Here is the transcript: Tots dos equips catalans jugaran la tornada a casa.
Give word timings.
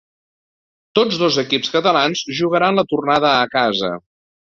Tots 0.99 1.19
dos 1.23 1.35
equips 1.41 1.69
catalans 1.75 2.23
jugaran 2.39 2.81
la 2.81 2.85
tornada 2.95 3.35
a 3.43 3.45
casa. 3.53 3.93